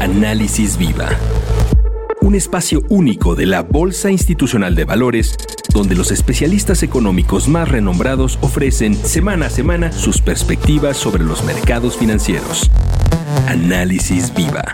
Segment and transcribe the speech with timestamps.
[0.00, 1.10] Análisis Viva.
[2.22, 5.36] Un espacio único de la Bolsa Institucional de Valores,
[5.74, 11.98] donde los especialistas económicos más renombrados ofrecen semana a semana sus perspectivas sobre los mercados
[11.98, 12.70] financieros.
[13.46, 14.64] Análisis Viva.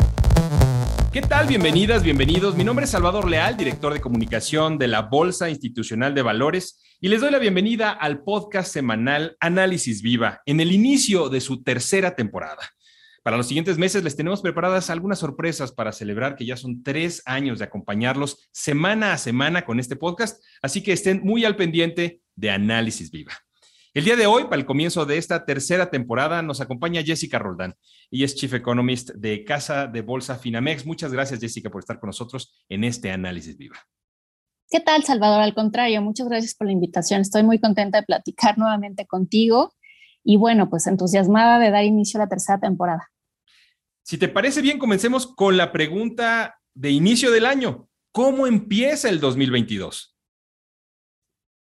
[1.13, 1.49] ¿Qué tal?
[1.49, 2.57] Bienvenidas, bienvenidos.
[2.57, 7.09] Mi nombre es Salvador Leal, director de comunicación de la Bolsa Institucional de Valores, y
[7.09, 12.15] les doy la bienvenida al podcast semanal Análisis Viva, en el inicio de su tercera
[12.15, 12.76] temporada.
[13.27, 17.25] Para los siguientes meses les tenemos preparadas algunas sorpresas para celebrar que ya son tres
[17.27, 22.21] años de acompañarlos semana a semana con este podcast, así que estén muy al pendiente
[22.37, 23.33] de Análisis Viva.
[23.95, 27.75] El día de hoy, para el comienzo de esta tercera temporada, nos acompaña Jessica Roldán.
[28.13, 30.87] y es Chief Economist de Casa de Bolsa Finamex.
[30.87, 33.79] Muchas gracias, Jessica, por estar con nosotros en este Análisis Viva.
[34.71, 35.41] ¿Qué tal, Salvador?
[35.41, 37.23] Al contrario, muchas gracias por la invitación.
[37.23, 39.75] Estoy muy contenta de platicar nuevamente contigo
[40.23, 43.11] y bueno, pues entusiasmada de dar inicio a la tercera temporada.
[44.07, 47.89] Si te parece bien, comencemos con la pregunta de inicio del año.
[48.13, 50.17] ¿Cómo empieza el 2022?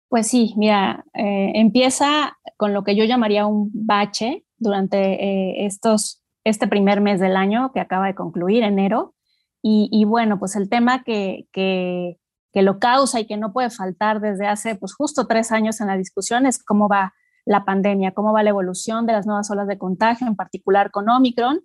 [0.09, 6.23] Pues sí, mira, eh, empieza con lo que yo llamaría un bache durante eh, estos,
[6.44, 9.16] este primer mes del año que acaba de concluir, enero.
[9.64, 12.20] Y, bueno, pues el tema que, que,
[12.53, 15.88] que, lo causa y que no puede faltar desde hace pues justo tres años en
[15.88, 19.67] la discusión es cómo va la pandemia, cómo va la evolución de las nuevas olas
[19.67, 21.61] de contagio, en particular con Omicron,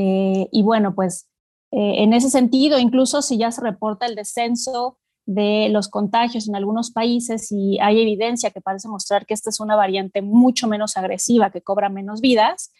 [0.00, 1.28] eh, y bueno, pues
[1.72, 4.96] eh, en ese sentido, incluso si ya se reporta el descenso
[5.26, 9.58] de los contagios en algunos países y hay evidencia que parece mostrar que esta es
[9.58, 12.72] una variante mucho menos agresiva, que cobra menos vidas,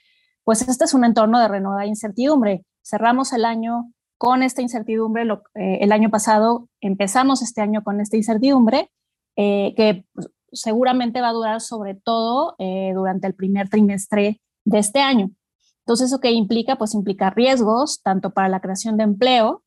[0.45, 2.65] pues este es un entorno de renovada incertidumbre.
[2.83, 5.25] Cerramos el año con esta incertidumbre,
[5.57, 8.91] eh, el año pasado empezamos este año con esta incertidumbre,
[9.37, 10.05] que
[10.51, 15.31] seguramente va a durar sobre todo durante el primer trimestre de este año.
[15.89, 16.77] Entonces, ¿eso qué implica?
[16.77, 19.63] Pues implica riesgos, tanto para la creación de empleo,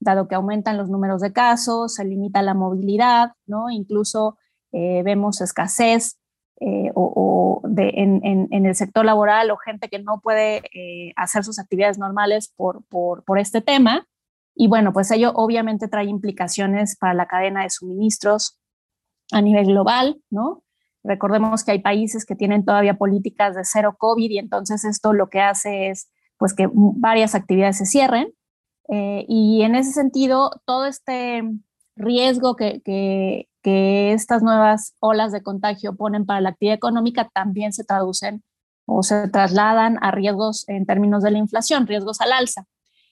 [0.00, 3.70] dado que aumentan los números de casos, se limita la movilidad, ¿no?
[3.70, 4.36] Incluso
[4.72, 6.18] eh, vemos escasez
[6.60, 11.96] eh, o, en, el sector laboral o gente que no puede eh, hacer sus actividades
[11.96, 14.06] normales por, por, este tema.
[14.54, 18.60] Y bueno, pues ello obviamente trae implicaciones para la cadena de suministros
[19.30, 20.64] a nivel global, ¿no?
[21.04, 25.28] Recordemos que hay países que tienen todavía políticas de cero COVID y entonces esto lo
[25.28, 28.32] que hace es pues que varias actividades se cierren.
[28.88, 31.42] Eh, y en ese sentido, todo este
[31.96, 37.72] riesgo que, que, que, estas nuevas olas de contagio ponen para la actividad económica también
[37.72, 38.42] se traducen
[38.86, 42.66] o se trasladan a riesgos en términos de la inflación, riesgos al alza,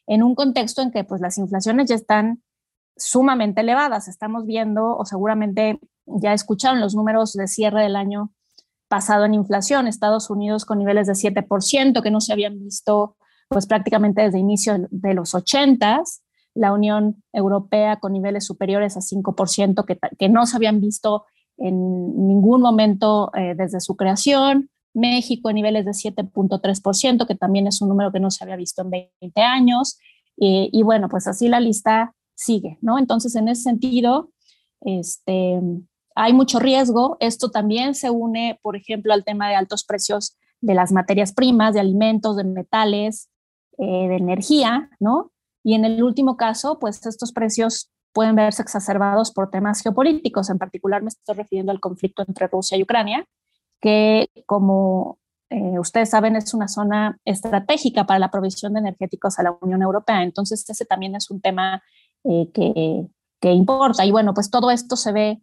[0.06, 2.42] en un contexto en que pues las inflaciones ya están
[2.96, 4.08] sumamente elevadas.
[4.08, 5.78] Estamos viendo, o seguramente
[6.16, 8.32] ya escucharon los números de cierre del año
[8.88, 13.16] pasado en inflación, Estados Unidos con niveles de 7%, que no se habían visto
[13.48, 16.02] pues prácticamente desde inicio de los 80
[16.54, 21.24] la Unión Europea con niveles superiores a 5%, que, que no se habían visto
[21.56, 27.80] en ningún momento eh, desde su creación, México en niveles de 7.3%, que también es
[27.80, 29.98] un número que no se había visto en 20 años,
[30.42, 32.98] y bueno, pues así la lista sigue, ¿no?
[32.98, 34.30] Entonces, en ese sentido,
[34.80, 35.60] este,
[36.20, 37.16] hay mucho riesgo.
[37.20, 41.72] Esto también se une, por ejemplo, al tema de altos precios de las materias primas,
[41.72, 43.30] de alimentos, de metales,
[43.78, 45.32] eh, de energía, ¿no?
[45.64, 50.50] Y en el último caso, pues estos precios pueden verse exacerbados por temas geopolíticos.
[50.50, 53.24] En particular me estoy refiriendo al conflicto entre Rusia y Ucrania,
[53.80, 59.42] que como eh, ustedes saben es una zona estratégica para la provisión de energéticos a
[59.42, 60.22] la Unión Europea.
[60.22, 61.82] Entonces ese también es un tema
[62.24, 63.06] eh, que,
[63.40, 64.04] que, importa.
[64.04, 65.42] Y bueno, pues todo esto se ve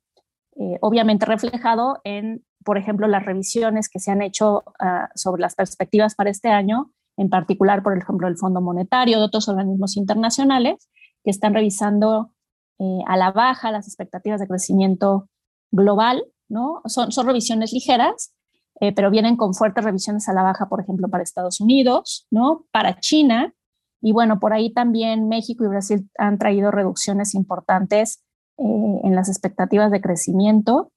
[0.59, 5.55] eh, obviamente reflejado en, por ejemplo, las revisiones que se han hecho ah, sobre las
[5.55, 10.89] perspectivas para este año, en particular, por ejemplo, el Fondo Monetario, de otros organismos internacionales
[11.23, 12.31] que están revisando
[12.79, 15.29] eh, a la baja las expectativas de crecimiento
[15.71, 16.81] global, ¿no?
[16.85, 18.33] Son, son revisiones ligeras,
[18.79, 22.65] eh, pero vienen con fuertes revisiones a la baja, por ejemplo, para Estados Unidos, ¿no?
[22.71, 23.53] Para China,
[24.01, 28.23] y bueno, por ahí también México y Brasil han traído reducciones importantes
[28.59, 30.91] eh, en las expectativas de crecimiento,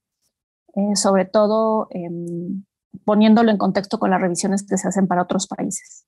[0.74, 2.64] eh, sobre todo em,
[3.04, 6.06] poniéndolo en contexto con las revisiones que se hacen para otros países.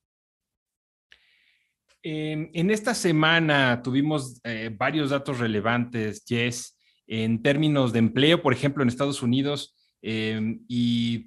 [2.05, 6.77] en esta semana tuvimos eh, varios datos relevantes, Jess,
[7.07, 11.25] en términos de empleo, por ejemplo, en Estados Unidos, em, y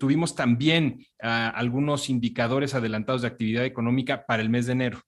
[0.00, 5.00] tuvimos también ah, algunos indicadores adelantados de actividad económica para el mes de enero.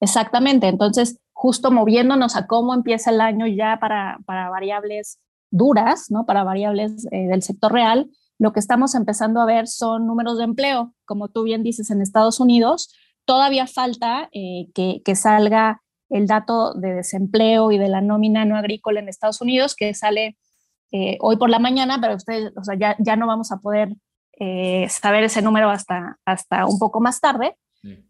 [0.00, 5.18] Exactamente, entonces justo moviéndonos a cómo empieza el año ya para, para variables
[5.50, 6.24] duras, ¿no?
[6.24, 8.08] para variables eh, del sector real,
[8.38, 12.00] lo que estamos empezando a ver son números de empleo, como tú bien dices, en
[12.00, 12.94] Estados Unidos,
[13.24, 19.00] todavía falta eh, que, salga el dato de desempleo y de la nómina no agrícola
[19.00, 20.38] en Estados Unidos, que sale
[20.92, 23.96] eh, hoy por la mañana, pero ustedes, o sea, ya, ya no vamos a poder
[24.88, 27.56] saber ese número hasta, hasta un poco más tarde.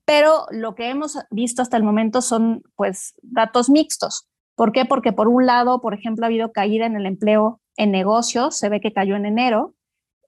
[0.05, 4.29] Pero lo que hemos visto hasta el momento son pues datos mixtos.
[4.55, 4.85] ¿Por qué?
[4.85, 8.69] Porque por un lado, por ejemplo, ha habido caída en el empleo en negocios, se
[8.69, 9.75] ve que cayó en enero,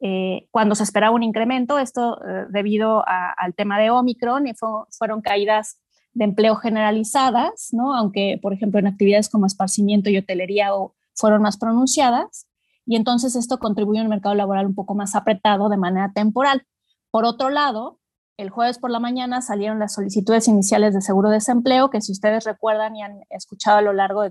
[0.01, 4.53] eh, cuando se esperaba un incremento, esto eh, debido al tema de Omicron, y
[4.91, 5.79] fueron caídas
[6.13, 7.97] de empleo generalizadas, ¿no?
[7.97, 10.71] aunque, por ejemplo, en actividades como esparcimiento y hotelería
[11.15, 12.47] fueron más pronunciadas,
[12.87, 16.67] y entonces esto contribuyó a un mercado laboral un poco más apretado de manera temporal.
[17.11, 17.99] Por otro lado,
[18.37, 22.13] el jueves por la mañana salieron las solicitudes iniciales de seguro de desempleo, que si
[22.13, 24.23] ustedes recuerdan y han escuchado a lo largo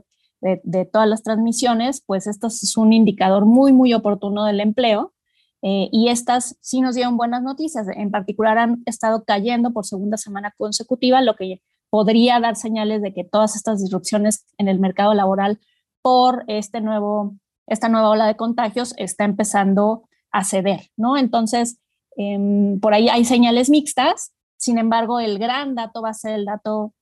[0.42, 5.14] de, todas las transmisiones, pues esto es un indicador muy, muy oportuno del empleo.
[5.62, 7.88] Eh, y estas sí nos dieron buenas noticias.
[7.96, 13.14] En particular han estado cayendo por segunda semana consecutiva, lo que podría dar señales de
[13.14, 15.62] que todas estas disrupciones en el mercado laboral
[16.02, 21.16] por este nuevo, esta nueva ola de contagios está empezando a ceder, ¿no?
[21.16, 21.80] Entonces,
[22.16, 24.34] Em, por ahí hay señales mixtas,
[24.64, 26.94] sin embargo, el gran dato va a ser el dato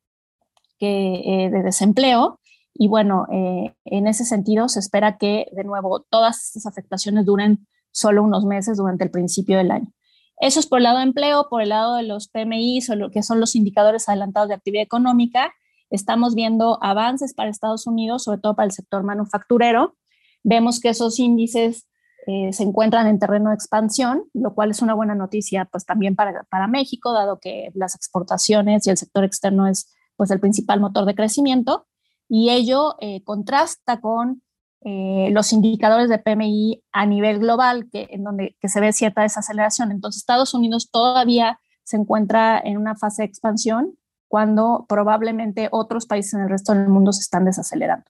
[0.79, 2.39] eh, de desempleo.
[2.73, 7.67] Y bueno, eh, en ese sentido se espera que de nuevo todas estas afectaciones duren
[7.91, 9.93] solo unos meses durante el principio del año.
[10.39, 12.79] Eso es por el lado de empleo, por el lado de los PMI,
[13.13, 15.53] que son los indicadores adelantados de actividad económica.
[15.91, 19.95] Estamos viendo avances para Estados Unidos, sobre todo para el sector manufacturero.
[20.43, 21.85] Vemos que esos índices
[22.27, 26.15] eh, se encuentran en terreno de expansión, lo cual es una buena noticia pues también
[26.15, 30.79] para, para México, dado que las exportaciones y el sector externo es pues el principal
[30.79, 31.87] motor de crecimiento
[32.29, 34.43] y ello eh, contrasta con
[34.83, 39.21] eh, los indicadores de PMI a nivel global, que, en donde que se ve cierta
[39.21, 39.91] desaceleración.
[39.91, 43.97] Entonces, Estados Unidos todavía se encuentra en una fase de expansión
[44.27, 48.05] cuando probablemente otros países en el resto del mundo se están desacelerando.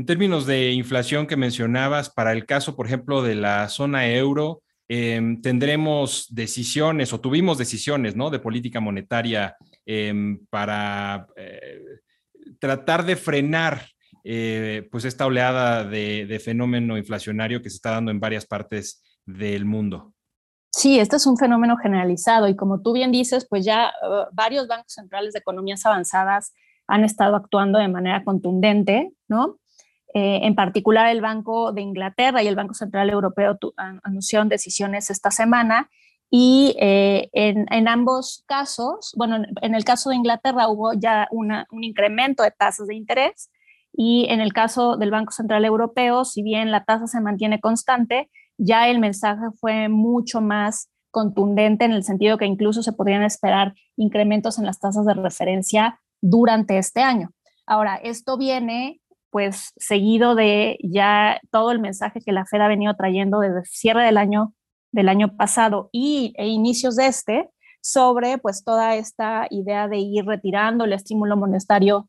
[0.00, 4.62] En términos de inflación que mencionabas, para el caso, por ejemplo, de la zona euro,
[4.88, 8.30] em, tendremos decisiones o tuvimos decisiones ¿no?
[8.30, 11.82] de política monetaria em, para eh,
[12.58, 13.88] tratar de frenar
[14.24, 19.66] eh, pues esta oleada de, fenómeno inflacionario que se está dando en varias partes del
[19.66, 20.14] mundo.
[20.72, 24.66] Sí, este es un fenómeno generalizado y como tú bien dices, pues ya uh, varios
[24.66, 26.54] bancos centrales de economías avanzadas
[26.86, 29.60] han estado actuando de manera contundente, ¿no?
[30.14, 33.58] Eh, en particular, el Banco de Inglaterra y el Banco Central Europeo
[34.02, 35.88] anunciaron decisiones esta semana
[36.30, 42.44] y eh, en, ambos casos, bueno, en, el caso de Inglaterra hubo ya un incremento
[42.44, 43.50] de tasas de interés
[43.92, 48.30] y en el caso del Banco Central Europeo, si bien la tasa se mantiene constante,
[48.58, 53.74] ya el mensaje fue mucho más contundente en el sentido que incluso se podrían esperar
[53.96, 57.30] incrementos en las tasas de referencia durante este año.
[57.66, 58.99] Ahora, esto viene
[59.30, 63.66] pues seguido de ya todo el mensaje que la Fed ha venido trayendo desde el
[63.66, 64.54] cierre del año,
[64.92, 67.50] del año pasado y, e inicios de este,
[67.80, 72.08] sobre pues toda esta idea de ir retirando el estímulo monetario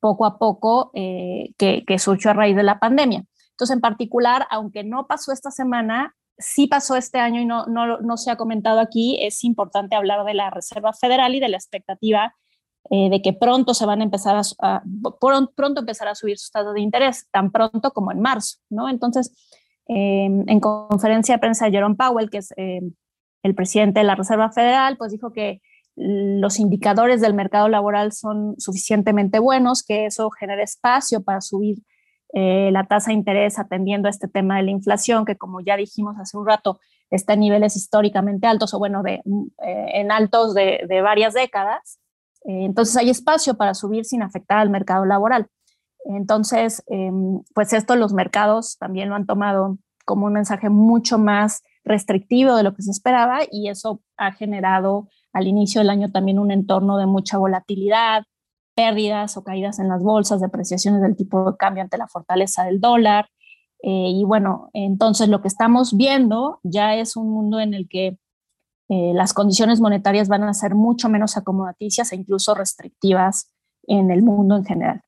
[0.00, 3.24] poco a poco eh, que, que surgió a raíz de la pandemia.
[3.50, 7.98] Entonces, en particular, aunque no pasó esta semana, sí pasó este año y no, no,
[8.00, 11.56] no se ha comentado aquí, es importante hablar de la Reserva Federal y de la
[11.56, 12.34] expectativa
[12.90, 14.82] eh, de que pronto se van a empezar a,
[15.20, 18.88] pronto empezar a subir sus tasas de interés, tan pronto como en marzo, ¿no?
[18.88, 19.32] Entonces,
[19.86, 22.92] em, en conferencia de prensa Jerome Powell, que es em,
[23.42, 25.60] el presidente de la Reserva Federal, pues dijo que
[25.94, 31.82] los indicadores del mercado laboral son suficientemente buenos, que eso genera espacio para subir
[32.32, 35.76] eh, la tasa de interés atendiendo a este tema de la inflación, que como ya
[35.76, 36.80] dijimos hace un rato,
[37.10, 39.22] está en niveles históricamente altos o bueno, de,
[39.62, 41.98] eh, en altos de, de varias décadas.
[42.44, 45.48] Eh, entonces hay espacio para subir sin afectar al mercado laboral.
[46.04, 51.62] Entonces, em, pues esto los mercados también lo han tomado como un mensaje mucho más
[51.84, 56.38] restrictivo de lo que se esperaba y eso ha generado al inicio del año también
[56.38, 58.24] un entorno de mucha volatilidad,
[58.74, 62.80] pérdidas o caídas en las bolsas, depreciaciones del tipo de cambio ante la fortaleza del
[62.80, 63.28] dólar.
[63.82, 68.16] Eh, y bueno, entonces lo que estamos viendo ya es un mundo en el que
[68.94, 73.50] eh, las condiciones monetarias van a ser mucho menos acomodaticias e incluso restrictivas
[73.86, 75.00] en el mundo en general.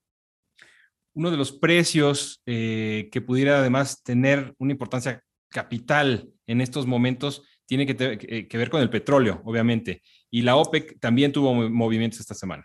[1.12, 7.42] Uno de los precios eh, que pudiera además tener una importancia capital en estos momentos
[7.66, 10.00] tiene que, eh, que, ver con el petróleo, obviamente.
[10.30, 12.64] Y la OPEC también tuvo movimientos esta semana.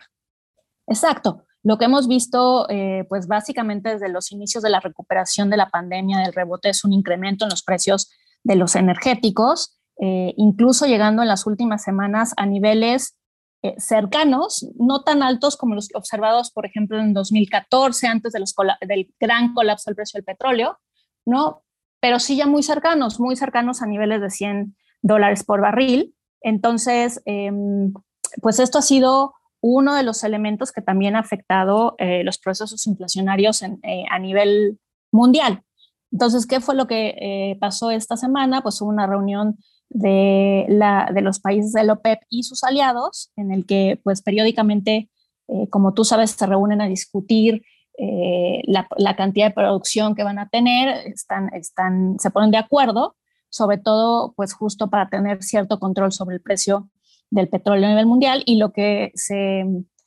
[0.86, 1.44] Exacto.
[1.62, 2.66] Lo que hemos visto,
[3.10, 6.94] pues básicamente desde los inicios de la recuperación de la pandemia, del rebote, es un
[6.94, 8.10] incremento en los precios
[8.42, 9.79] de los energéticos.
[10.02, 13.18] Eh, incluso llegando en las últimas semanas a niveles
[13.62, 18.54] eh, cercanos, no tan altos como los observados, por ejemplo, en 2014, antes de los
[18.80, 20.78] del gran colapso del precio del petróleo,
[21.26, 21.62] ¿no?
[22.00, 26.14] Pero sí ya muy cercanos, muy cercanos a niveles de 100 dólares por barril.
[26.40, 27.92] Entonces, em,
[28.40, 32.86] pues esto ha sido uno de los elementos que también ha afectado eh, los procesos
[32.86, 34.80] inflacionarios eh, a nivel
[35.12, 35.62] mundial.
[36.10, 38.62] Entonces, ¿qué fue lo que pasó esta semana?
[38.62, 39.58] Pues hubo una reunión
[39.90, 45.10] de, la, de los países del OPEP y sus aliados, en el que pues periódicamente,
[45.48, 47.62] eh, como tú sabes, se reúnen a discutir
[47.98, 52.56] eh, la, la, cantidad de producción que van a tener, están, están, se ponen de
[52.56, 53.16] acuerdo,
[53.50, 56.88] sobre todo pues justo para tener cierto control sobre el precio
[57.30, 58.42] del petróleo a nivel mundial.
[58.46, 59.64] Y lo que se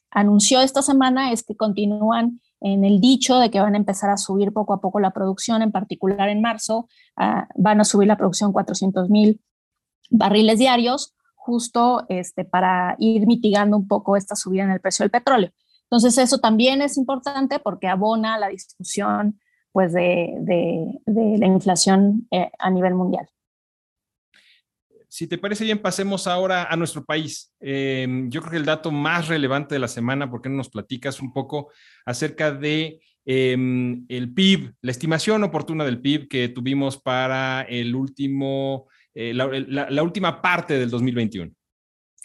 [0.10, 4.18] anunció esta semana es que continúan en el dicho de que van a empezar a
[4.18, 6.88] subir poco a poco la producción, en particular en marzo,
[7.18, 9.42] ah, van a subir la producción 400 mil
[10.13, 15.12] barriles diarios, justo este, para ir mitigando un poco esta subida en el precio del
[15.12, 15.51] petróleo.
[15.84, 19.39] Entonces, eso también es importante porque abona la discusión
[19.72, 23.27] pues, de, de, la inflación eh, a nivel mundial.
[25.10, 27.53] Si te parece bien, pasemos ahora a nuestro país.
[27.60, 30.70] Em, yo creo que el dato más relevante de la semana, ¿por qué no nos
[30.70, 31.72] platicas un poco
[32.05, 38.88] acerca de em, el PIB, la estimación oportuna del PIB que tuvimos para el último
[39.15, 41.51] eh, la, última parte del 2021.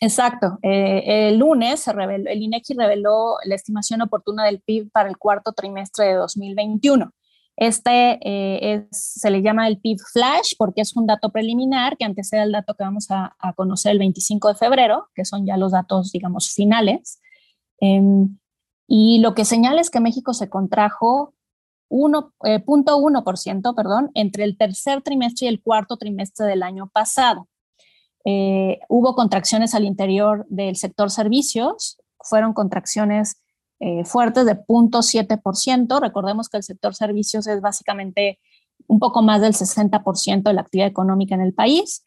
[0.01, 0.59] Exacto.
[0.63, 5.19] Eh, el lunes se reveló, el INEGI reveló la estimación oportuna del PIB para el
[5.19, 7.13] cuarto trimestre de 2021.
[7.57, 12.43] Este eh, se le llama el PIB flash porque es un dato preliminar que antecede
[12.43, 15.73] al dato que vamos a, a conocer el 25 de febrero, que son ya los
[15.73, 17.21] datos, digamos, finales.
[17.81, 18.39] Em,
[18.87, 21.35] y lo que señala es que México se contrajo
[21.91, 27.49] 1.1%, eh, perdón, entre el tercer trimestre y el cuarto trimestre del año pasado.
[28.25, 33.41] Eh, hubo contracciones al interior del sector servicios, fueron contracciones
[33.81, 36.01] eh, fuertes de 0.7%.
[36.01, 38.39] Recordemos que el sector servicios es básicamente
[38.87, 42.05] un poco más del 60% de la actividad económica en el país.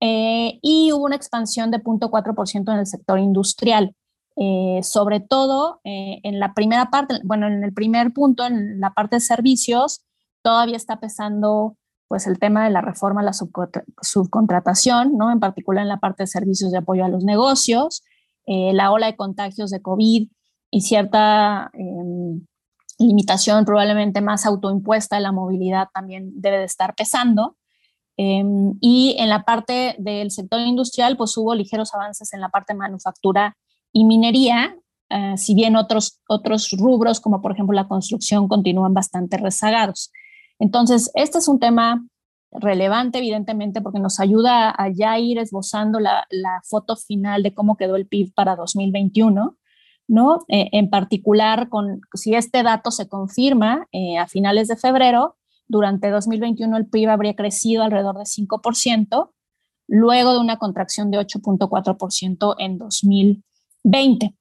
[0.00, 3.96] y hubo una expansión de 0.4% en el sector industrial.
[4.40, 8.92] Eh, sobre todo eh, en la primera parte, bueno, en el primer punto, en la
[8.92, 10.04] parte de servicios,
[10.42, 11.76] todavía está pesando
[12.06, 15.32] pues el tema de la reforma a la subcontratación, ¿no?
[15.32, 18.04] En particular en la parte de servicios de apoyo a los negocios,
[18.46, 20.28] eh, la ola de contagios de COVID
[20.70, 22.46] y cierta em,
[22.98, 27.56] limitación probablemente más autoimpuesta de la movilidad también debe de estar pesando.
[28.16, 32.72] Em, y en la parte del sector industrial, pues hubo ligeros avances en la parte
[32.72, 33.56] de manufactura
[33.92, 34.76] y minería,
[35.10, 40.12] eh, si bien otros, otros rubros, como por ejemplo la construcción, continúan bastante rezagados.
[40.58, 42.06] Entonces, este es un tema
[42.50, 47.76] relevante, evidentemente, porque nos ayuda a ya ir esbozando la, la foto final de cómo
[47.76, 49.56] quedó el PIB para 2021.
[50.08, 50.44] ¿no?
[50.48, 55.36] Eh, en particular, con, si este dato se confirma eh, a finales de febrero,
[55.68, 59.30] durante 2021 el PIB habría crecido alrededor de 5%,
[59.86, 63.46] luego de una contracción de 8.4% en 2020.
[63.88, 64.34] 20.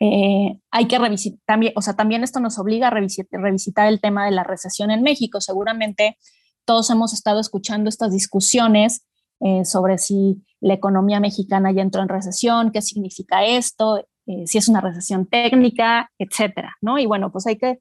[0.00, 4.24] Eh, hay que revisitar también, o sea, también esto nos obliga a revisitar, el tema
[4.24, 5.40] de la recesión en México.
[5.40, 6.18] Seguramente
[6.64, 9.06] todos hemos estado escuchando estas discusiones
[9.40, 14.58] eh, sobre si la economía mexicana ya entró en recesión, qué significa esto, eh, si
[14.58, 16.98] es una recesión técnica, etcétera, ¿no?
[16.98, 17.78] Y bueno, pues hay que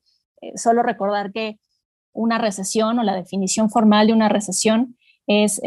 [0.55, 1.59] solo recordar que
[2.13, 5.61] una recesión o la definición formal de una recesión es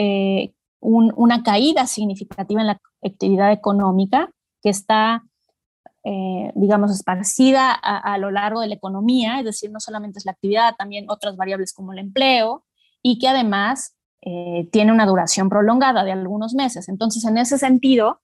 [0.81, 4.31] una caída significativa en la actividad económica
[4.65, 5.23] que está,
[6.05, 10.33] eh, digamos, esparcida a, lo largo de la economía, es decir, no solamente es la
[10.33, 12.65] actividad, también otras variables como el empleo,
[13.03, 16.89] y que además eh, tiene una duración prolongada de algunos meses.
[16.89, 18.23] Entonces, en ese sentido,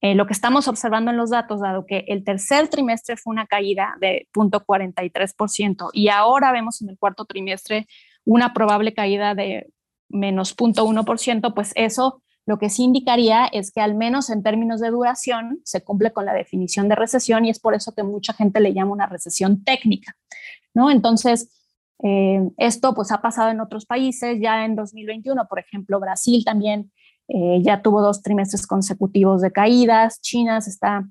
[0.00, 3.46] eh, lo que estamos observando en los datos, dado que el tercer trimestre fue una
[3.46, 7.88] caída de 0.43% y ahora vemos en el cuarto trimestre
[8.24, 9.66] una probable caída de
[10.08, 14.90] menos 0.1%, pues eso lo que sí indicaría es que al menos en términos de
[14.90, 18.60] duración se cumple con la definición de recesión y es por eso que mucha gente
[18.60, 20.16] le llama una recesión técnica,
[20.74, 20.90] ¿no?
[20.90, 21.48] Entonces,
[22.02, 26.90] eh, esto pues ha pasado en otros países, ya en 2021, por ejemplo, Brasil también
[27.28, 31.08] eh, ya tuvo dos trimestres consecutivos de caídas, China se está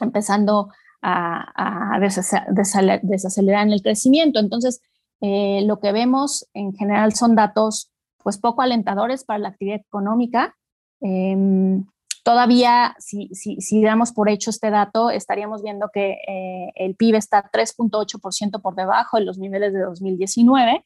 [0.00, 0.68] empezando
[1.02, 4.82] a, desacelerar en el crecimiento, entonces
[5.22, 7.90] eh, lo que vemos en general son datos
[8.22, 10.54] pues poco alentadores para la actividad económica.
[11.00, 11.84] Em,
[12.24, 17.50] todavía, si, si, damos por hecho este dato, estaríamos viendo que eh, el PIB está
[17.50, 20.84] 3.8% por debajo de los niveles de 2019.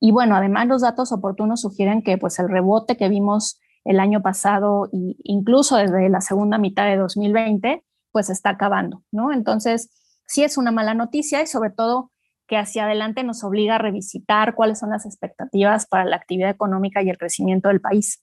[0.00, 4.20] Y bueno, además los datos oportunos sugieren que pues el rebote que vimos el año
[4.20, 9.32] pasado e incluso desde la segunda mitad de 2020, pues está acabando, ¿no?
[9.32, 9.90] Entonces,
[10.26, 12.10] sí es una mala noticia y sobre todo
[12.46, 17.02] que hacia adelante nos obliga a revisitar cuáles son las expectativas para la actividad económica
[17.02, 18.22] y el crecimiento del país.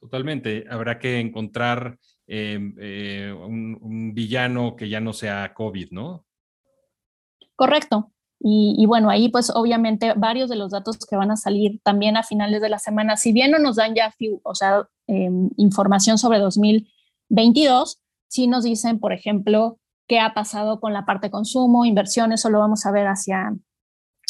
[0.00, 0.66] Totalmente.
[0.68, 6.26] Habrá que encontrar em, eh, un, villano que ya no sea COVID, ¿no?
[7.56, 8.10] Correcto.
[8.46, 12.22] Y, bueno, ahí pues obviamente varios de los datos que van a salir también a
[12.22, 16.38] finales de la semana, si bien no nos dan ya, o sea, em, información sobre
[16.40, 22.50] 2022, sí nos dicen, por ejemplo, qué ha pasado con la parte consumo, inversiones, eso
[22.50, 23.54] lo vamos a ver hacia,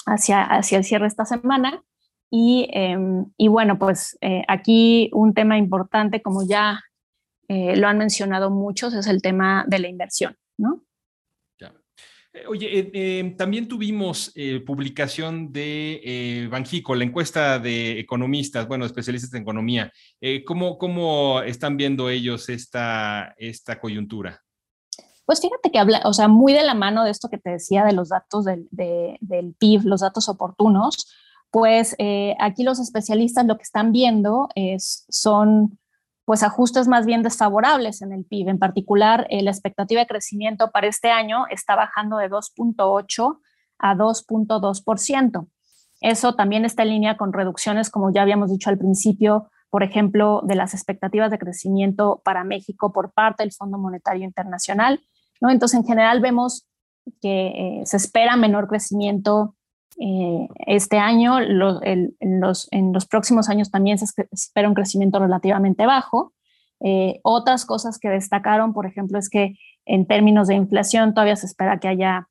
[0.06, 1.82] hacia, hacia el cierre de esta semana.
[2.30, 6.82] Y, em, y bueno, pues eh, aquí un tema importante, como ya
[7.48, 10.82] eh, lo han mencionado muchos, es el tema de la inversión, ¿no?
[12.36, 12.90] Eh, oye,
[13.20, 14.34] em, también tuvimos
[14.66, 19.92] publicación de Banjico, la encuesta de economistas, bueno, especialistas en economía.
[20.44, 24.43] ¿cómo, ¿Cómo están viendo ellos esta, esta coyuntura?
[25.26, 27.84] Pues fíjate que habla, o sea, muy de la mano de esto que te decía
[27.84, 28.68] de los datos del,
[29.58, 31.10] PIB, los datos oportunos,
[31.50, 35.78] pues eh, aquí los especialistas lo que están viendo es, son
[36.26, 38.48] pues ajustes más bien desfavorables en el PIB.
[38.48, 43.38] En particular, eh, la expectativa de crecimiento para este año está bajando de 2.8
[43.78, 45.48] a 2.2%.
[46.00, 50.42] Eso también está en línea con reducciones, como ya habíamos dicho al principio, por ejemplo,
[50.44, 55.00] de las expectativas de crecimiento para México por parte del Fondo Monetario Internacional
[55.50, 56.66] entonces, en general vemos
[57.20, 59.56] que eh, se espera menor crecimiento
[59.98, 62.68] eh, este año, en, los,
[63.08, 66.32] próximos años también se espera un crecimiento relativamente bajo.
[66.80, 69.54] Eh, otras cosas que destacaron, por ejemplo, es que
[69.86, 72.28] en términos de inflación todavía se espera que haya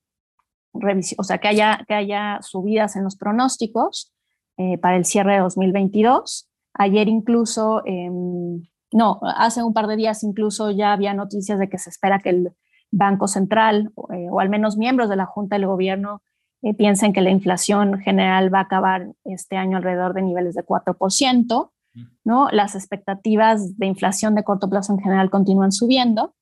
[1.18, 4.12] o sea, que haya, que haya subidas en los pronósticos
[4.82, 6.50] para el cierre de 2022.
[6.74, 11.78] Ayer incluso, em, no, hace un par de días incluso ya había noticias de que
[11.78, 12.54] se espera que el
[12.94, 16.22] Banco Central eh, o al menos miembros de la Junta del Gobierno
[16.62, 20.64] eh, piensen que la inflación general va a acabar este año alrededor de niveles de
[20.64, 21.72] 4%,
[22.24, 22.50] ¿no?
[22.52, 26.36] Las expectativas de inflación de corto plazo en general continúan subiendo.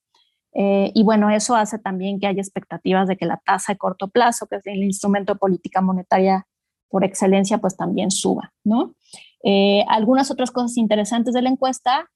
[0.54, 4.10] Eh, y bueno, eso hace también que haya expectativas de que la tasa de corto
[4.10, 6.46] plazo, que es el instrumento de política monetaria
[6.90, 8.94] por excelencia, pues también suba, ¿no?
[9.88, 12.12] algunas otras cosas interesantes de la encuesta,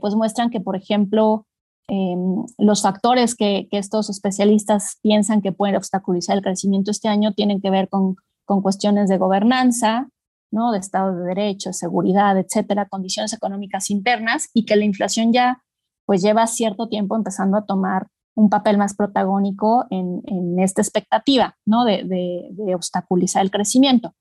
[0.00, 1.46] pues muestran que, por ejemplo,
[1.88, 7.60] Em, los factores que, estos especialistas piensan que pueden obstaculizar el crecimiento este año tienen
[7.60, 10.08] que ver con, cuestiones de gobernanza,
[10.52, 10.70] ¿no?
[10.70, 15.62] de Estado de Derecho, seguridad, etcétera, condiciones económicas internas y que la inflación ya
[16.04, 20.22] pues lleva cierto tiempo empezando a tomar un papel más protagónico en,
[20.60, 21.84] esta expectativa ¿no?
[21.84, 24.14] de, obstaculizar el crecimiento.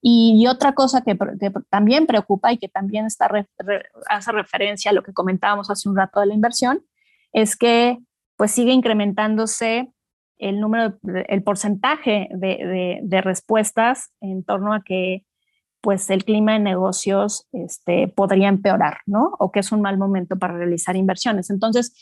[0.00, 1.18] Y, otra cosa que,
[1.68, 3.28] también preocupa y que también está
[4.08, 6.82] hace referencia a lo que comentábamos hace un rato de la inversión,
[7.42, 7.98] es que
[8.36, 9.92] pues sigue incrementándose
[10.38, 10.98] el número,
[11.28, 15.24] el porcentaje de, respuestas en torno a que
[15.80, 19.34] pues el clima de negocios este, podría empeorar, ¿no?
[19.38, 21.50] O que es un mal momento para realizar inversiones.
[21.50, 21.92] Entonces,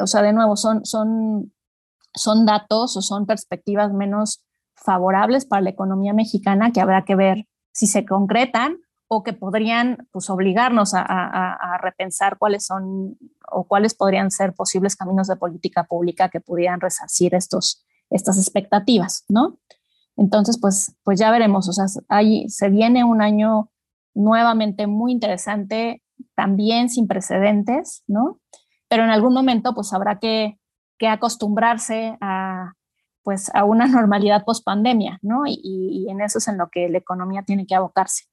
[0.00, 1.52] o sea, de nuevo, son, son,
[2.14, 4.44] son datos o son perspectivas menos
[4.74, 8.78] favorables para la economía mexicana que habrá que ver si se concretan
[9.12, 13.18] o que podrían pues, obligarnos a, repensar cuáles son
[13.50, 19.24] o cuáles podrían ser posibles caminos de política pública que pudieran resarcir estos, estas expectativas,
[19.28, 19.58] ¿no?
[20.16, 23.72] Entonces, pues, pues ya veremos, o sea, ahí se viene un año
[24.14, 26.04] nuevamente muy interesante,
[26.36, 28.38] también sin precedentes, ¿no?
[28.88, 30.60] Pero en algún momento, pues habrá que,
[30.98, 32.74] que acostumbrarse a,
[33.24, 35.42] pues, a una normalidad post pandemia, ¿no?
[35.46, 38.29] Y en eso es en lo que la economía tiene que abocarse.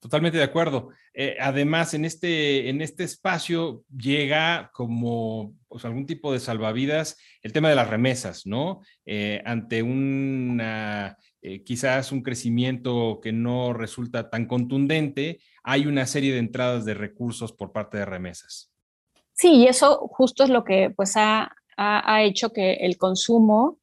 [0.00, 0.90] Totalmente de acuerdo.
[1.12, 7.52] Eh, además, en este, en este espacio llega como pues, algún tipo de salvavidas el
[7.52, 8.80] tema de las remesas, ¿no?
[9.04, 16.32] Eh, ante una, eh, quizás un crecimiento que no resulta tan contundente, hay una serie
[16.32, 18.70] de entradas de recursos por parte de remesas.
[19.32, 23.78] Sí, y eso justo es lo que pues ha, ha, hecho que el consumo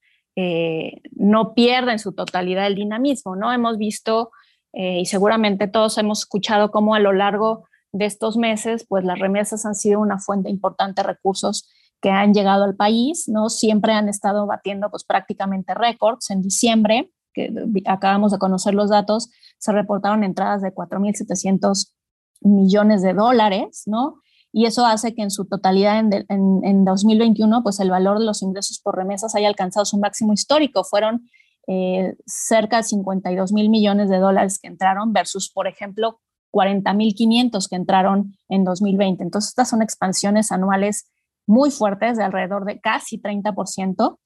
[1.12, 3.54] no pierda en su totalidad el dinamismo, ¿no?
[3.54, 4.32] Hemos visto
[4.76, 9.18] eh, y seguramente todos hemos escuchado cómo a lo largo de estos meses, pues las
[9.20, 11.70] remesas han sido una fuente importante de recursos
[12.02, 13.50] que han llegado al país, ¿no?
[13.50, 16.30] Siempre han estado batiendo pues prácticamente récords.
[16.30, 17.54] En diciembre, que
[17.86, 21.94] acabamos de conocer los datos, se reportaron entradas de 4.700
[22.42, 24.18] millones de dólares, ¿no?
[24.52, 28.26] Y eso hace que en su totalidad en, en, en 2021, pues el valor de
[28.26, 30.84] los ingresos por remesas haya alcanzado su máximo histórico.
[30.84, 31.30] Fueron
[31.68, 36.20] eh, cerca de 52 mil millones de dólares que entraron versus, por ejemplo,
[36.52, 39.24] 40 mil 500 que entraron en 2020.
[39.24, 41.12] Entonces, estas son expansiones anuales
[41.48, 44.20] muy fuertes de alrededor de casi 30%.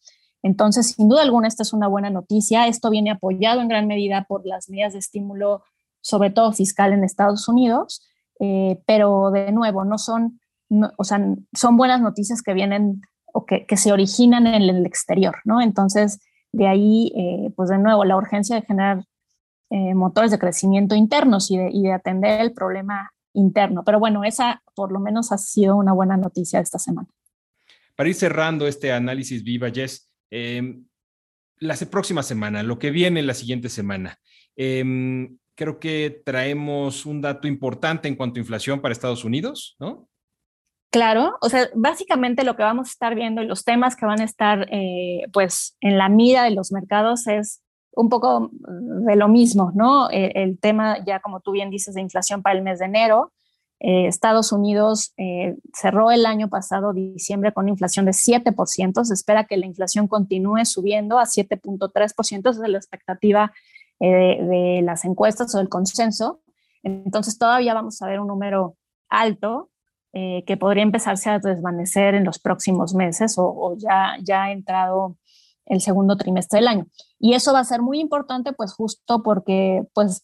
[0.43, 2.67] Entonces, sin duda alguna, esta es una buena noticia.
[2.67, 5.63] Esto viene apoyado en gran medida por las medidas de estímulo,
[6.01, 8.01] sobre todo fiscal en Estados Unidos,
[8.39, 10.39] eh, pero de nuevo, no son,
[10.97, 11.19] o sea,
[11.53, 13.01] son buenas noticias que vienen
[13.33, 15.61] o que, se originan en el exterior, ¿no?
[15.61, 16.19] Entonces,
[16.51, 19.03] de ahí, eh, pues de nuevo, la urgencia de generar
[19.69, 23.83] eh, motores de crecimiento internos y de, atender el problema interno.
[23.85, 27.07] Pero bueno, esa por lo menos ha sido una buena noticia esta semana.
[27.95, 30.85] Para ir cerrando este análisis viva, Jess, em,
[31.59, 34.17] la próxima semana, lo que viene la siguiente semana,
[34.55, 40.08] em, creo que traemos un dato importante en cuanto a inflación para Estados Unidos, ¿no?
[40.91, 44.21] Claro, o sea, básicamente lo que vamos a estar viendo y los temas que van
[44.21, 49.27] a estar eh, pues en la mira de los mercados es un poco de lo
[49.27, 50.09] mismo, ¿no?
[50.09, 53.33] Eh, el, tema, ya como tú bien dices, de inflación para el mes de enero.
[53.79, 55.13] Eh, Estados Unidos
[55.73, 59.03] cerró el año pasado, diciembre, con una inflación de 7%.
[59.03, 62.49] Se espera que la inflación continúe subiendo a 7.3%.
[62.49, 63.53] Esa es la expectativa
[63.99, 66.41] de, de las encuestas o del consenso.
[66.83, 68.75] Entonces, todavía vamos a ver un número
[69.07, 69.68] alto
[70.13, 75.17] eh, que podría empezarse a desvanecer en los próximos meses o, ya, ya ha entrado
[75.65, 76.87] el segundo trimestre del año.
[77.19, 80.23] Y eso va a ser muy importante, pues justo porque pues,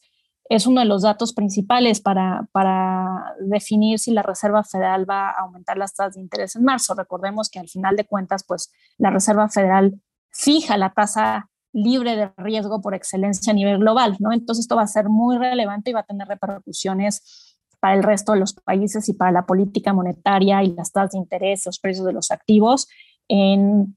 [0.50, 5.42] es uno de los datos principales para, para definir si la Reserva Federal va a
[5.42, 6.96] aumentar las tasas de interés en marzo.
[6.96, 12.32] Recordemos que al final de cuentas, pues la Reserva Federal fija la tasa libre de
[12.38, 14.32] riesgo por excelencia a nivel global, ¿no?
[14.32, 17.55] Entonces esto va a ser muy relevante y va a tener repercusiones
[17.86, 21.20] para el resto de los países y para la política monetaria y las tasas de
[21.20, 22.88] interés, los precios de los activos,
[23.28, 23.96] en,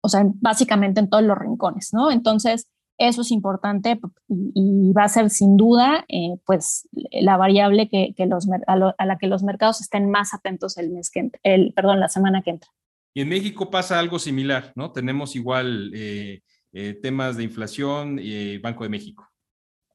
[0.00, 2.10] o sea, básicamente en todos los rincones, ¿no?
[2.10, 8.14] Entonces, eso es importante y, va a ser sin duda, eh, pues, la variable que,
[8.24, 12.08] los, a, la que los mercados estén más atentos el mes que el, perdón, la
[12.08, 12.70] semana que entra.
[13.12, 14.92] Y en México pasa algo similar, ¿no?
[14.92, 16.40] Tenemos igual eh,
[16.72, 19.28] eh, temas de inflación y Banco de México.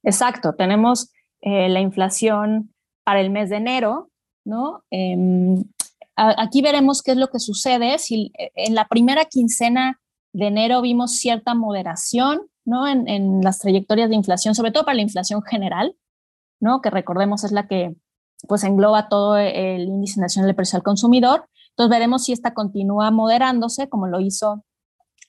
[0.04, 2.72] Exacto, tenemos la inflación
[3.10, 4.12] para el mes de enero,
[4.46, 4.84] ¿no?
[4.92, 5.64] Em,
[6.16, 7.98] aquí veremos qué es lo que sucede.
[7.98, 10.00] Si eh, en la primera quincena
[10.32, 12.88] de enero vimos cierta moderación, ¿no?
[12.88, 15.96] En, las trayectorias de inflación, sobre todo para la inflación general,
[16.60, 16.82] ¿no?
[16.82, 17.96] Que recordemos es la que
[18.48, 21.50] pues engloba todo el índice nacional de precio al consumidor.
[21.72, 24.64] Entonces veremos si esta continúa moderándose, como lo hizo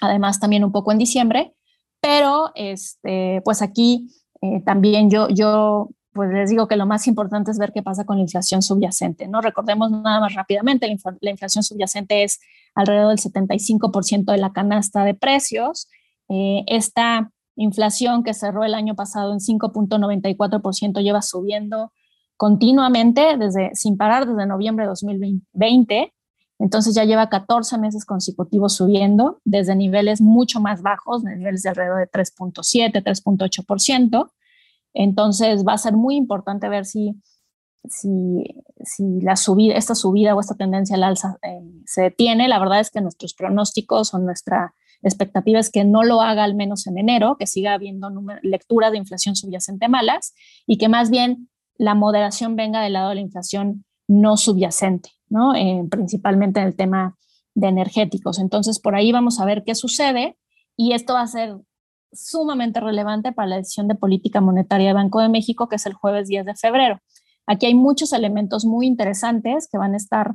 [0.02, 1.54] además también un poco en diciembre,
[2.02, 4.10] pero este, pues aquí
[4.42, 8.04] eh, también yo, yo pues les digo que lo más importante es ver qué pasa
[8.04, 9.40] con la inflación subyacente, ¿no?
[9.40, 10.86] Recordemos nada más rápidamente,
[11.20, 12.40] la, inflación subyacente es
[12.74, 15.88] alrededor del 75% de la canasta de precios.
[16.28, 21.92] Eh, esta inflación que cerró el año pasado en 5.94% lleva subiendo
[22.36, 26.14] continuamente desde sin parar desde noviembre de 2020.
[26.58, 31.98] Entonces ya lleva 14 meses consecutivos subiendo desde niveles mucho más bajos, niveles de alrededor
[31.98, 34.30] de 3.7, 3.8%.
[34.94, 37.14] Entonces va a ser muy importante ver si,
[37.88, 38.44] si,
[39.20, 42.48] la subida, esta subida o esta tendencia al alza eh, se detiene.
[42.48, 46.55] La verdad es que nuestros pronósticos o nuestra expectativa es que no lo haga al
[46.55, 48.11] menos en enero, que siga habiendo
[48.42, 50.35] lectura de inflación subyacente malas
[50.66, 51.48] y que más bien
[51.79, 55.55] la moderación venga del lado de la inflación no subyacente, ¿no?
[55.55, 57.16] Eh, principalmente en el tema
[57.55, 58.38] de energéticos.
[58.38, 60.37] Entonces, por ahí vamos a ver qué sucede
[60.76, 61.57] y esto va a ser
[62.12, 65.94] sumamente relevante para la decisión de política monetaria de Banco de México, que es el
[65.94, 67.00] jueves 10 de febrero.
[67.46, 70.34] Aquí hay muchos elementos muy interesantes que van a estar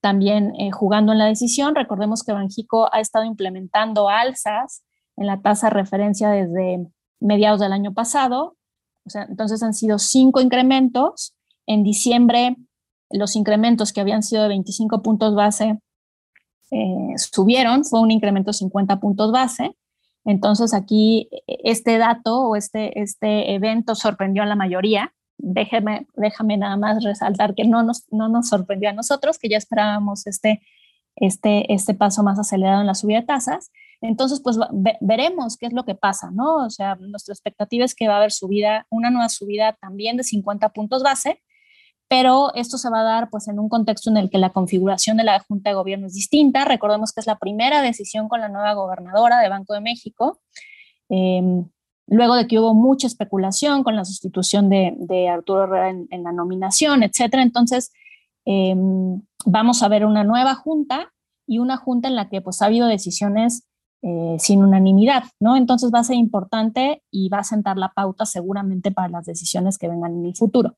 [0.00, 1.74] también eh, jugando en la decisión.
[1.74, 4.84] Recordemos que Banjico ha estado implementando alzas
[5.16, 6.86] en la tasa referencia desde
[7.20, 8.56] mediados del año pasado.
[9.04, 11.34] O sea, entonces han sido cinco incrementos.
[11.66, 12.56] En diciembre,
[13.10, 15.78] los incrementos que habían sido de 25 puntos base
[16.70, 19.76] eh, subieron, fue un incremento de 50 puntos base.
[20.24, 25.12] Entonces aquí e, este dato o este, este evento sorprendió a la mayoría.
[25.38, 29.56] Déjame, déjame nada más resaltar que no nos, no nos sorprendió a nosotros, que ya
[29.56, 30.62] esperábamos este,
[31.16, 33.70] este, este paso más acelerado en la subida de tasas.
[34.00, 34.58] Entonces, pues
[35.00, 36.66] veremos qué es lo que pasa, ¿no?
[36.66, 40.24] O sea, nuestra expectativa es que va a haber subida, una nueva subida también de
[40.24, 41.40] 50 puntos base,
[42.12, 45.16] pero esto se va a dar pues en un contexto en el que la configuración
[45.16, 46.66] de la Junta de Gobierno es distinta.
[46.66, 50.38] Recordemos que es la primera decisión con la nueva gobernadora de Banco de México,
[51.08, 51.64] em,
[52.06, 57.02] luego de que hubo mucha especulación con la sustitución de, Arturo Herrera en, la nominación,
[57.02, 57.42] etcétera.
[57.42, 57.90] Entonces,
[58.44, 61.14] em, vamos a ver una nueva Junta
[61.46, 63.66] y una Junta en la que pues ha habido decisiones
[64.02, 65.56] eh, sin unanimidad, ¿no?
[65.56, 69.78] Entonces va a ser importante y va a sentar la pauta seguramente para las decisiones
[69.78, 70.76] que vengan en el futuro.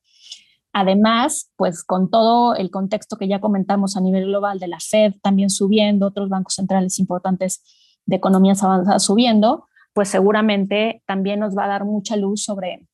[0.77, 5.15] Además, pues con todo el contexto que ya comentamos a nivel global de la Fed
[5.23, 7.63] también subiendo, otros bancos centrales importantes
[8.07, 12.89] de economías avanzadas subiendo, pues seguramente también nos va a dar mucha luz sobre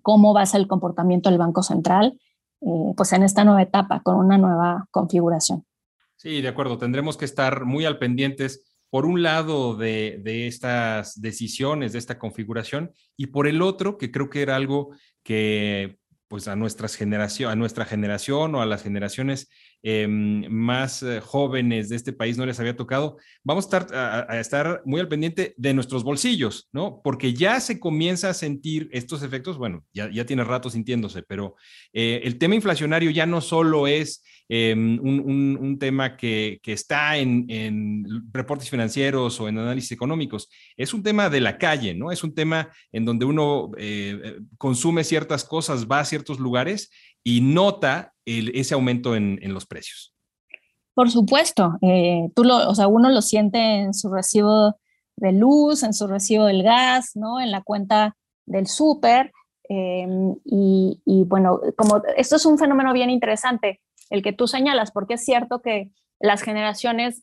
[0.00, 2.20] cómo va a ser el comportamiento del Banco Central,
[2.60, 5.66] eh, pues en esta nueva etapa, con una nueva configuración.
[6.14, 6.78] Sí, de acuerdo.
[6.78, 12.20] Tendremos que estar muy al pendientes, por un lado, de, de estas decisiones, de esta
[12.20, 14.90] configuración, y por el otro, que creo que era algo
[15.24, 15.98] que
[16.32, 19.50] pues a nuestras generación, a nuestra generación o a las generaciones
[19.82, 23.94] em, más eh, jóvenes de este país no les había tocado, vamos a estar,
[24.28, 27.00] a, estar muy al pendiente de nuestros bolsillos, ¿no?
[27.02, 31.56] Porque ya se comienza a sentir estos efectos, bueno, ya, ya tiene rato sintiéndose, pero
[31.92, 34.22] eh, el tema inflacionario ya no solo es
[34.54, 40.50] Em, un, tema que, está en, reportes financieros o en análisis económicos.
[40.76, 42.12] Es un tema de la calle, ¿no?
[42.12, 46.90] Es un tema en donde uno eh, consume ciertas cosas, va a ciertos lugares
[47.24, 50.14] y nota ese aumento en, los precios.
[50.94, 54.76] Por supuesto, eh, tú o sea, uno lo siente en su recibo
[55.16, 57.40] de luz, en su recibo del gas, ¿no?
[57.40, 59.32] En la cuenta del súper.
[59.68, 63.80] Y, y, bueno, como esto es un fenómeno bien interesante,
[64.10, 67.22] el que tú señalas, porque es cierto que las generaciones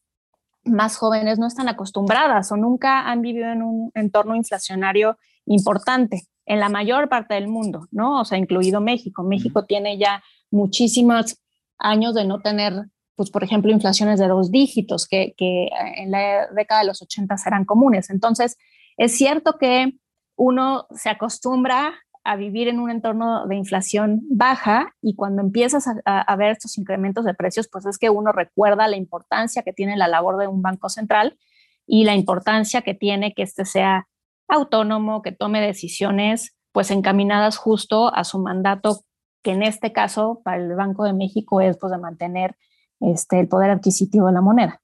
[0.63, 6.59] más jóvenes no están acostumbradas o nunca han vivido en un entorno inflacionario importante en
[6.59, 8.19] la mayor parte del mundo, ¿no?
[8.21, 9.21] O sea, incluido México.
[9.21, 11.37] México tiene ya muchísimos
[11.77, 12.73] años de no tener,
[13.15, 17.35] pues, por ejemplo, inflaciones de dos dígitos, que, que en la década de los 80
[17.45, 18.09] eran comunes.
[18.09, 18.57] Entonces,
[18.97, 19.93] es cierto que
[20.35, 26.35] uno se acostumbra a vivir en un entorno de inflación baja y cuando empiezas a,
[26.35, 30.07] ver estos incrementos de precios, pues es que uno recuerda la importancia que tiene la
[30.07, 31.37] labor de un banco central
[31.85, 34.07] y la importancia que tiene que éste sea
[34.49, 39.01] autónomo, que tome decisiones pues encaminadas justo a su mandato,
[39.41, 42.55] que en este caso para el Banco de México es pues de mantener
[42.99, 44.81] este, el poder adquisitivo de la moneda.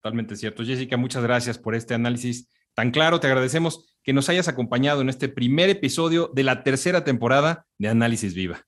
[0.00, 0.64] Totalmente cierto.
[0.64, 3.20] Jessica, muchas gracias por este análisis tan claro.
[3.20, 7.88] Te agradecemos que nos hayas acompañado en este primer episodio de la tercera temporada de
[7.88, 8.64] Análisis Viva.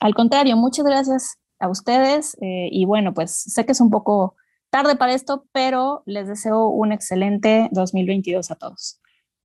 [0.00, 4.36] Al contrario, muchas gracias a ustedes eh, y bueno, pues sé que es un poco
[4.70, 9.00] tarde para esto, pero les deseo un excelente 2022 a todos.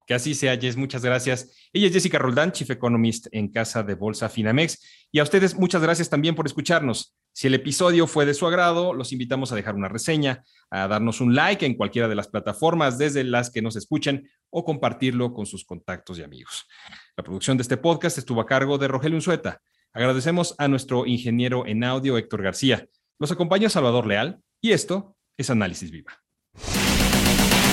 [0.06, 1.56] Que así sea, Jess, muchas gracias.
[1.72, 5.08] Ella es Jessica Roldán, Chief Economist en Casa de Bolsa Finamex.
[5.12, 7.16] Y a ustedes, muchas gracias también por escucharnos.
[7.32, 11.22] Si el episodio fue de su agrado, los invitamos a dejar una reseña, a darnos
[11.22, 15.46] un like en cualquiera de las plataformas desde las que nos escuchen o compartirlo con
[15.46, 16.68] sus contactos y amigos.
[17.16, 19.62] La producción de este podcast estuvo a cargo de Rogelio Unzueta.
[19.94, 22.88] Agradecemos a nuestro ingeniero en audio, Héctor García.
[23.20, 26.12] Nos acompaña Salvador Leal y esto es Análisis Viva.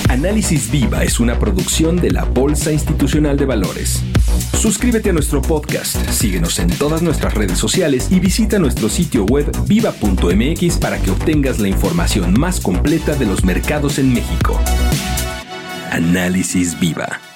[0.09, 4.03] Análisis Viva es una producción de la Bolsa Institucional de Valores.
[4.57, 9.49] Suscríbete a nuestro podcast, síguenos en todas nuestras redes sociales y visita nuestro sitio web
[9.67, 14.59] viva.mx para que obtengas la información más completa de los mercados en México.
[15.91, 17.30] Análisis Viva.